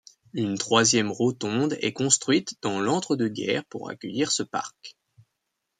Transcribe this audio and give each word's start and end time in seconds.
Une 0.33 0.57
troisième 0.57 1.11
rotonde 1.11 1.77
est 1.79 1.93
construite 1.93 2.55
dans 2.63 2.79
l'entre-deux-guerres 2.81 3.65
pour 3.65 3.91
accueillir 3.91 4.31
ce 4.31 4.41
parc. 4.41 4.97